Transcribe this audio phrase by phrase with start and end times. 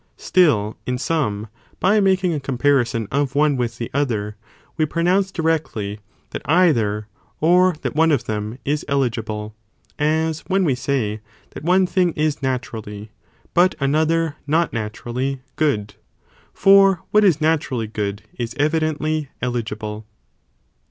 [0.17, 1.47] Still in some,
[1.79, 3.07] by making a comparison.
[3.11, 4.35] of one with the other,
[4.75, 5.99] we pro nounce directly,
[6.31, 7.07] that either,
[7.39, 9.53] or that one of them, is eligible,
[9.99, 13.11] as when we say, that one thing is naturally,
[13.53, 15.93] but another not naturally, good,
[16.51, 20.07] for what is ἜΡΙΣ good is evidently eligible.